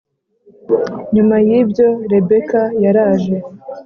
Nyuma 1.13 1.35
y 1.47 1.51
ibyo 1.61 1.87
Rebeka 2.11 2.61
yaraje 2.83 3.35